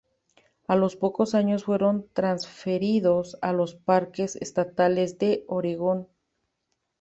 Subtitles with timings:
[0.65, 6.07] A los pocos años fueron transferidos a los Parques estatales de Oregon.